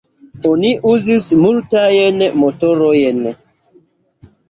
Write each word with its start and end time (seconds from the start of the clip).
Oni 0.51 0.71
uzis 0.91 1.27
multajn 1.43 2.27
motorojn. 2.47 3.25